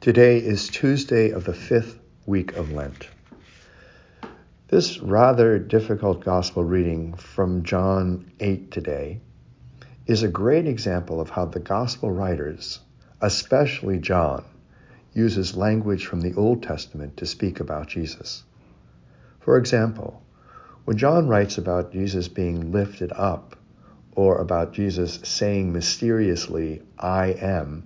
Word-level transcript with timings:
Today 0.00 0.38
is 0.38 0.68
Tuesday 0.68 1.28
of 1.28 1.44
the 1.44 1.52
fifth 1.52 1.98
week 2.24 2.56
of 2.56 2.72
Lent. 2.72 3.06
This 4.68 4.98
rather 4.98 5.58
difficult 5.58 6.24
gospel 6.24 6.64
reading 6.64 7.12
from 7.12 7.64
John 7.64 8.32
8 8.40 8.70
today 8.70 9.20
is 10.06 10.22
a 10.22 10.28
great 10.28 10.66
example 10.66 11.20
of 11.20 11.28
how 11.28 11.44
the 11.44 11.60
gospel 11.60 12.10
writers, 12.10 12.80
especially 13.20 13.98
John, 13.98 14.42
uses 15.12 15.54
language 15.54 16.06
from 16.06 16.22
the 16.22 16.32
Old 16.32 16.62
Testament 16.62 17.18
to 17.18 17.26
speak 17.26 17.60
about 17.60 17.88
Jesus. 17.88 18.42
For 19.40 19.58
example, 19.58 20.22
when 20.86 20.96
John 20.96 21.28
writes 21.28 21.58
about 21.58 21.92
Jesus 21.92 22.26
being 22.26 22.72
lifted 22.72 23.12
up, 23.12 23.54
or 24.12 24.38
about 24.38 24.72
Jesus 24.72 25.20
saying 25.24 25.74
mysteriously, 25.74 26.80
I 26.98 27.32
am, 27.32 27.84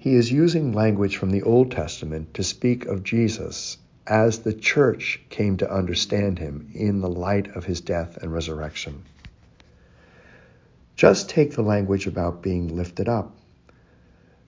he 0.00 0.14
is 0.14 0.32
using 0.32 0.72
language 0.72 1.18
from 1.18 1.30
the 1.30 1.42
Old 1.42 1.70
Testament 1.70 2.32
to 2.32 2.42
speak 2.42 2.86
of 2.86 3.02
Jesus 3.02 3.76
as 4.06 4.38
the 4.38 4.54
church 4.54 5.20
came 5.28 5.58
to 5.58 5.70
understand 5.70 6.38
him 6.38 6.70
in 6.72 7.02
the 7.02 7.08
light 7.08 7.54
of 7.54 7.66
his 7.66 7.82
death 7.82 8.16
and 8.16 8.32
resurrection. 8.32 9.02
Just 10.96 11.28
take 11.28 11.52
the 11.52 11.62
language 11.62 12.06
about 12.06 12.40
being 12.40 12.74
lifted 12.74 13.10
up. 13.10 13.36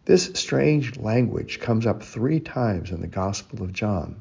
This 0.07 0.31
strange 0.33 0.97
language 0.99 1.61
comes 1.61 1.85
up 1.85 2.03
three 2.03 2.41
times 2.41 2.91
in 2.91 3.03
the 3.03 3.07
Gospel 3.07 3.63
of 3.63 3.75
John. 3.75 4.17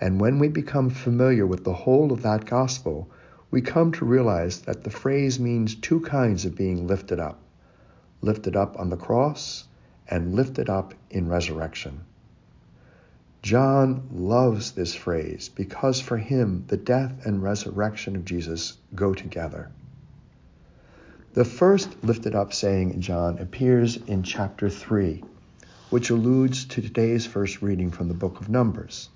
And 0.00 0.18
when 0.18 0.38
we 0.38 0.48
become 0.48 0.88
familiar 0.88 1.46
with 1.46 1.64
the 1.64 1.74
whole 1.74 2.12
of 2.12 2.22
that 2.22 2.46
Gospel, 2.46 3.10
we 3.50 3.60
come 3.60 3.92
to 3.92 4.06
realize 4.06 4.62
that 4.62 4.84
the 4.84 4.90
phrase 4.90 5.38
means 5.38 5.74
two 5.74 6.00
kinds 6.00 6.46
of 6.46 6.56
being 6.56 6.86
lifted 6.86 7.20
up 7.20 7.42
lifted 8.22 8.56
up 8.56 8.78
on 8.78 8.88
the 8.88 8.96
cross 8.96 9.64
and 10.10 10.34
lifted 10.34 10.68
up 10.68 10.92
in 11.08 11.28
resurrection. 11.28 12.00
John 13.42 14.08
loves 14.12 14.72
this 14.72 14.94
phrase 14.94 15.48
because 15.48 16.00
for 16.00 16.18
him 16.18 16.64
the 16.66 16.76
death 16.76 17.24
and 17.24 17.42
resurrection 17.42 18.16
of 18.16 18.26
Jesus 18.26 18.76
go 18.94 19.14
together. 19.14 19.70
The 21.32 21.44
first 21.44 22.02
lifted 22.02 22.34
up 22.34 22.52
saying 22.52 22.92
in 22.92 23.00
John 23.00 23.38
appears 23.38 23.96
in 23.96 24.24
chapter 24.24 24.68
3, 24.68 25.22
which 25.88 26.10
alludes 26.10 26.64
to 26.66 26.82
today's 26.82 27.24
first 27.24 27.62
reading 27.62 27.90
from 27.90 28.08
the 28.08 28.14
book 28.14 28.40
of 28.40 28.48
Numbers. 28.48 29.08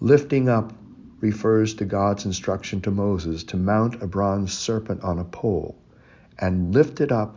Lifting 0.00 0.48
up 0.48 0.72
refers 1.20 1.74
to 1.74 1.84
God's 1.84 2.24
instruction 2.24 2.80
to 2.80 2.90
Moses 2.90 3.44
to 3.44 3.56
mount 3.56 4.02
a 4.02 4.06
bronze 4.06 4.52
serpent 4.52 5.02
on 5.02 5.18
a 5.18 5.24
pole 5.24 5.76
and 6.38 6.74
lift 6.74 7.00
it 7.00 7.12
up 7.12 7.36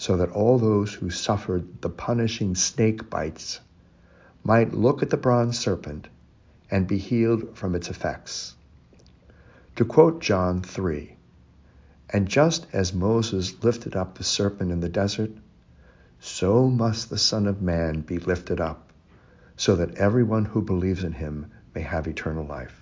so 0.00 0.16
that 0.16 0.30
all 0.30 0.58
those 0.58 0.94
who 0.94 1.10
suffered 1.10 1.82
the 1.82 1.90
punishing 1.90 2.54
snake 2.54 3.10
bites 3.10 3.60
might 4.42 4.72
look 4.72 5.02
at 5.02 5.10
the 5.10 5.16
bronze 5.18 5.58
serpent 5.58 6.08
and 6.70 6.88
be 6.88 6.96
healed 6.96 7.54
from 7.54 7.74
its 7.74 7.90
effects. 7.90 8.54
To 9.76 9.84
quote 9.84 10.22
John 10.22 10.62
3, 10.62 11.14
and 12.08 12.26
just 12.26 12.66
as 12.72 12.94
Moses 12.94 13.62
lifted 13.62 13.94
up 13.94 14.16
the 14.16 14.24
serpent 14.24 14.72
in 14.72 14.80
the 14.80 14.88
desert, 14.88 15.32
so 16.18 16.70
must 16.70 17.10
the 17.10 17.18
Son 17.18 17.46
of 17.46 17.60
Man 17.60 18.00
be 18.00 18.18
lifted 18.18 18.58
up, 18.58 18.94
so 19.58 19.76
that 19.76 19.96
everyone 19.96 20.46
who 20.46 20.62
believes 20.62 21.04
in 21.04 21.12
him 21.12 21.50
may 21.74 21.82
have 21.82 22.08
eternal 22.08 22.46
life. 22.46 22.79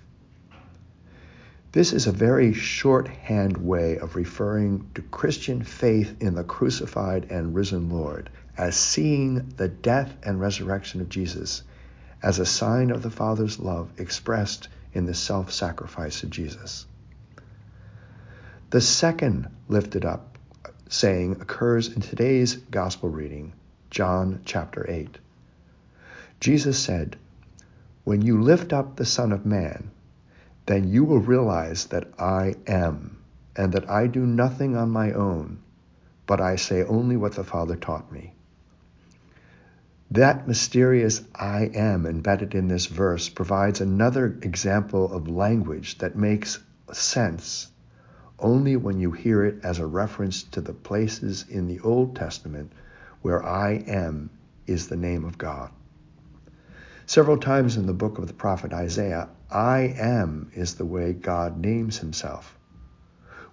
This 1.71 1.93
is 1.93 2.07
a 2.07 2.11
very 2.11 2.51
shorthand 2.51 3.57
way 3.57 3.99
of 3.99 4.15
referring 4.15 4.89
to 4.95 5.03
Christian 5.03 5.63
faith 5.63 6.15
in 6.19 6.33
the 6.33 6.43
crucified 6.43 7.27
and 7.29 7.53
risen 7.53 7.89
Lord 7.89 8.31
as 8.57 8.75
seeing 8.75 9.53
the 9.57 9.67
death 9.67 10.15
and 10.23 10.39
resurrection 10.39 10.99
of 10.99 11.09
Jesus 11.09 11.61
as 12.23 12.39
a 12.39 12.45
sign 12.45 12.89
of 12.89 13.03
the 13.03 13.11
Father's 13.11 13.59
love 13.59 13.91
expressed 13.99 14.67
in 14.93 15.05
the 15.05 15.13
self 15.13 15.51
sacrifice 15.51 16.23
of 16.23 16.31
Jesus. 16.31 16.87
The 18.71 18.81
second 18.81 19.47
lifted 19.67 20.05
up 20.05 20.39
saying 20.89 21.33
occurs 21.39 21.87
in 21.87 22.01
today's 22.01 22.55
gospel 22.55 23.09
reading, 23.09 23.53
John 23.91 24.41
chapter 24.43 24.89
8. 24.89 25.19
Jesus 26.39 26.79
said, 26.79 27.15
When 28.05 28.23
you 28.23 28.41
lift 28.41 28.73
up 28.73 28.95
the 28.95 29.05
Son 29.05 29.31
of 29.31 29.45
Man, 29.45 29.91
then 30.69 30.87
you 30.87 31.03
will 31.03 31.17
realize 31.17 31.87
that 31.87 32.07
I 32.19 32.53
am, 32.67 33.17
and 33.55 33.73
that 33.73 33.89
I 33.89 34.05
do 34.05 34.23
nothing 34.23 34.77
on 34.77 34.91
my 34.91 35.11
own, 35.13 35.57
but 36.27 36.39
I 36.39 36.57
say 36.57 36.83
only 36.83 37.17
what 37.17 37.33
the 37.33 37.43
Father 37.43 37.75
taught 37.75 38.11
me. 38.11 38.35
That 40.11 40.47
mysterious 40.47 41.23
I 41.33 41.71
am 41.73 42.05
embedded 42.05 42.53
in 42.53 42.67
this 42.67 42.85
verse 42.85 43.29
provides 43.29 43.81
another 43.81 44.37
example 44.43 45.11
of 45.11 45.27
language 45.27 45.97
that 45.97 46.15
makes 46.15 46.59
sense 46.91 47.71
only 48.37 48.75
when 48.75 48.99
you 48.99 49.11
hear 49.11 49.43
it 49.43 49.65
as 49.65 49.79
a 49.79 49.87
reference 49.87 50.43
to 50.43 50.61
the 50.61 50.73
places 50.73 51.45
in 51.49 51.65
the 51.65 51.79
Old 51.79 52.15
Testament 52.15 52.71
where 53.23 53.43
I 53.43 53.71
am 53.87 54.29
is 54.67 54.87
the 54.87 54.97
name 54.97 55.25
of 55.25 55.39
God. 55.39 55.71
Several 57.09 57.39
times 57.39 57.75
in 57.75 57.87
the 57.87 57.93
book 57.93 58.19
of 58.19 58.27
the 58.27 58.33
prophet 58.35 58.71
Isaiah, 58.71 59.29
I 59.49 59.95
am 59.97 60.51
is 60.53 60.75
the 60.75 60.85
way 60.85 61.11
God 61.11 61.59
names 61.59 61.97
himself, 61.97 62.55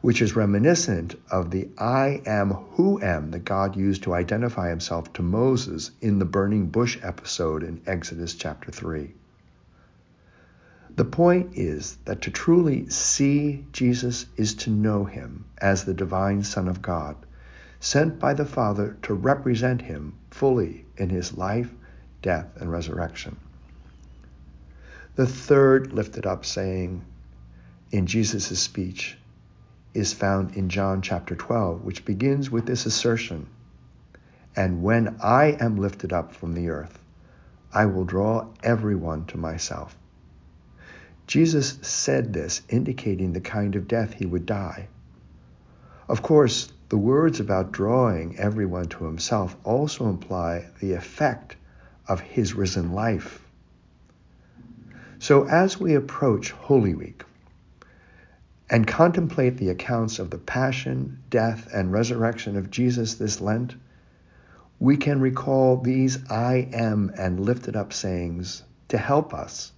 which 0.03 0.21
is 0.21 0.37
reminiscent 0.37 1.15
of 1.31 1.51
the 1.51 1.71
I 1.79 2.21
am 2.27 2.51
who 2.51 3.01
am 3.01 3.31
that 3.31 3.47
God 3.47 3.75
used 3.75 4.03
to 4.03 4.13
identify 4.13 4.69
himself 4.69 5.11
to 5.15 5.23
Moses 5.23 5.91
in 6.03 6.19
the 6.19 6.27
burning 6.27 6.67
bush 6.67 6.99
episode 7.03 7.63
in 7.63 7.81
Exodus 7.87 8.35
chapter 8.35 8.71
3. 8.71 9.15
The 10.95 11.07
point 11.07 11.57
is 11.57 11.97
that 12.05 12.21
to 12.21 12.31
truly 12.31 12.91
see 12.91 13.65
Jesus 13.73 14.27
is 14.37 14.53
to 14.57 14.71
know 14.71 15.07
him 15.07 15.47
as 15.57 15.87
the 15.87 15.95
divine 15.95 16.43
Son 16.43 16.69
of 16.69 16.83
God, 16.83 17.17
sent 17.81 18.19
by 18.19 18.35
the 18.35 18.45
Father 18.45 18.99
to 19.05 19.15
represent 19.15 19.81
him 19.81 20.13
fully 20.31 20.85
in 20.99 21.09
his 21.09 21.39
life, 21.39 21.73
death, 22.21 22.49
and 22.61 22.71
resurrection. 22.71 23.39
The 25.17 25.27
third 25.27 25.95
lifted 25.95 26.27
up 26.27 26.45
saying 26.45 27.03
in 27.91 28.07
Jesus' 28.07 28.61
speech 28.61 29.17
is 29.95 30.13
found 30.13 30.55
in 30.55 30.69
John 30.69 31.01
chapter 31.01 31.35
12, 31.35 31.83
which 31.85 32.05
begins 32.05 32.51
with 32.51 32.67
this 32.67 32.85
assertion 32.85 33.47
And 34.55 34.83
when 34.83 35.17
I 35.23 35.57
am 35.59 35.79
lifted 35.79 36.13
up 36.13 36.35
from 36.35 36.53
the 36.53 36.69
earth, 36.69 36.99
I 37.73 37.87
will 37.87 38.05
draw 38.05 38.49
everyone 38.63 39.25
to 39.29 39.39
myself. 39.39 39.97
Jesus 41.27 41.79
said 41.81 42.35
this, 42.35 42.61
indicating 42.69 43.33
the 43.33 43.41
kind 43.41 43.75
of 43.75 43.89
death 43.89 44.13
he 44.13 44.27
would 44.27 44.45
die. 44.45 44.89
Of 46.11 46.21
course, 46.21 46.71
the 46.91 46.99
words 46.99 47.41
about 47.41 47.73
drawing 47.73 48.39
everyone 48.39 48.91
to 48.91 49.07
himself 49.07 49.57
also 49.65 50.11
imply 50.11 50.67
the 50.81 50.93
effect 50.93 51.57
of 52.07 52.21
his 52.21 52.53
risen 52.53 52.93
life 52.93 53.46
so 55.27 55.43
as 55.49 55.81
we 55.81 55.97
approach 55.97 56.53
Holy 56.53 56.95
Week 56.95 57.25
and 58.71 58.87
contemplate 58.87 59.57
the 59.57 59.71
accounts 59.71 60.21
of 60.21 60.31
the 60.31 60.39
passion, 60.39 61.19
death, 61.31 61.67
and 61.75 61.91
resurrection 61.91 62.57
of 62.57 62.71
Jesus 62.71 63.15
this 63.15 63.41
Lent, 63.41 63.75
we 64.79 64.97
can 64.97 65.21
recall 65.21 65.79
these 65.79 66.31
I 66.31 66.69
am 66.73 67.11
and 67.19 67.41
lifted 67.41 67.75
up 67.75 67.93
sayings 67.93 68.63
to 68.87 68.99
help 68.99 69.35
us. 69.35 69.73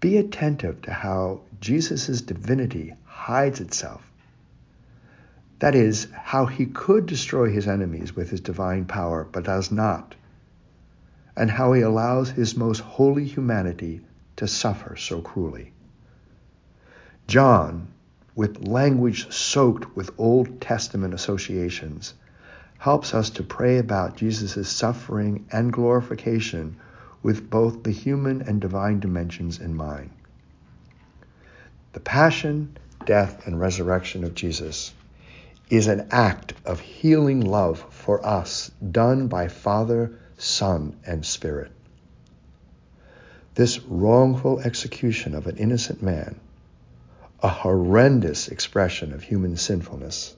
Be 0.00 0.16
attentive 0.16 0.80
to 0.80 0.94
how 0.94 1.42
Jesus' 1.60 2.22
divinity 2.22 2.94
hides 3.04 3.60
itself. 3.60 4.10
That 5.58 5.74
is, 5.74 6.08
how 6.14 6.46
he 6.46 6.64
could 6.64 7.04
destroy 7.04 7.50
his 7.50 7.68
enemies 7.68 8.16
with 8.16 8.30
his 8.30 8.40
divine 8.40 8.86
power, 8.86 9.28
but 9.30 9.44
does 9.44 9.70
not 9.70 10.14
and 11.36 11.50
how 11.50 11.72
he 11.72 11.82
allows 11.82 12.30
his 12.30 12.56
most 12.56 12.80
holy 12.80 13.24
humanity 13.24 14.00
to 14.36 14.48
suffer 14.48 14.96
so 14.96 15.20
cruelly. 15.20 15.72
John, 17.26 17.88
with 18.34 18.66
language 18.66 19.32
soaked 19.32 19.96
with 19.96 20.10
Old 20.18 20.60
Testament 20.60 21.14
associations, 21.14 22.14
helps 22.78 23.14
us 23.14 23.30
to 23.30 23.42
pray 23.42 23.78
about 23.78 24.16
Jesus' 24.16 24.68
suffering 24.68 25.46
and 25.50 25.72
glorification 25.72 26.76
with 27.22 27.50
both 27.50 27.82
the 27.82 27.90
human 27.90 28.42
and 28.42 28.60
divine 28.60 29.00
dimensions 29.00 29.58
in 29.58 29.74
mind. 29.74 30.10
The 31.94 32.00
passion, 32.00 32.76
death, 33.04 33.46
and 33.46 33.58
resurrection 33.58 34.22
of 34.22 34.34
Jesus 34.34 34.92
is 35.70 35.86
an 35.88 36.06
act 36.10 36.52
of 36.64 36.78
healing 36.78 37.40
love 37.40 37.84
for 37.90 38.24
us 38.24 38.70
done 38.92 39.26
by 39.26 39.48
Father, 39.48 40.12
Son, 40.36 40.96
and 41.06 41.24
Spirit. 41.24 41.72
This 43.54 43.80
wrongful 43.80 44.60
execution 44.60 45.34
of 45.34 45.46
an 45.46 45.56
innocent 45.56 46.02
man, 46.02 46.38
a 47.42 47.48
horrendous 47.48 48.48
expression 48.48 49.12
of 49.12 49.22
human 49.22 49.56
sinfulness, 49.56 50.36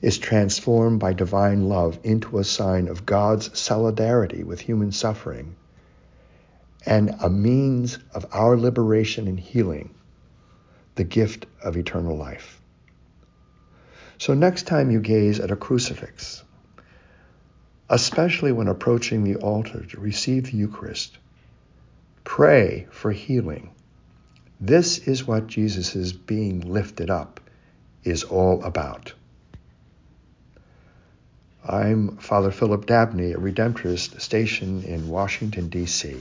is 0.00 0.18
transformed 0.18 0.98
by 0.98 1.12
divine 1.12 1.68
love 1.68 1.98
into 2.02 2.38
a 2.38 2.44
sign 2.44 2.88
of 2.88 3.06
God's 3.06 3.56
solidarity 3.58 4.42
with 4.42 4.60
human 4.60 4.90
suffering 4.90 5.54
and 6.84 7.14
a 7.20 7.30
means 7.30 7.98
of 8.12 8.26
our 8.32 8.56
liberation 8.56 9.28
and 9.28 9.38
healing, 9.38 9.94
the 10.96 11.04
gift 11.04 11.46
of 11.62 11.76
eternal 11.76 12.16
life. 12.16 12.60
So 14.18 14.34
next 14.34 14.66
time 14.66 14.90
you 14.90 15.00
gaze 15.00 15.38
at 15.38 15.52
a 15.52 15.56
crucifix, 15.56 16.42
especially 17.92 18.52
when 18.52 18.68
approaching 18.68 19.22
the 19.22 19.36
altar 19.36 19.84
to 19.84 20.00
receive 20.00 20.44
the 20.44 20.56
Eucharist, 20.56 21.18
pray 22.24 22.86
for 22.90 23.12
healing. 23.12 23.70
This 24.58 24.96
is 25.06 25.26
what 25.26 25.46
Jesus' 25.46 26.10
being 26.10 26.60
lifted 26.60 27.10
up 27.10 27.38
is 28.02 28.24
all 28.24 28.64
about. 28.64 29.12
I'm 31.68 32.16
Father 32.16 32.50
Philip 32.50 32.86
Dabney, 32.86 33.32
a 33.32 33.36
Redemptorist 33.36 34.18
stationed 34.22 34.84
in 34.84 35.08
Washington, 35.08 35.68
D.C. 35.68 36.16